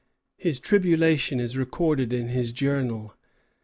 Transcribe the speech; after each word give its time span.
His 0.35 0.59
tribulation 0.59 1.39
is 1.39 1.59
recorded 1.59 2.11
in 2.11 2.29
his 2.29 2.51
Journal. 2.51 3.13